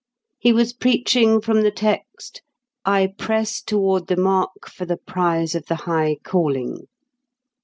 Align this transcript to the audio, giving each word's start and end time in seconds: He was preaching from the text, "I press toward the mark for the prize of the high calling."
He 0.39 0.51
was 0.51 0.73
preaching 0.73 1.41
from 1.41 1.61
the 1.61 1.69
text, 1.69 2.41
"I 2.83 3.13
press 3.19 3.61
toward 3.61 4.07
the 4.07 4.17
mark 4.17 4.67
for 4.67 4.83
the 4.87 4.97
prize 4.97 5.53
of 5.53 5.67
the 5.67 5.75
high 5.85 6.17
calling." 6.23 6.87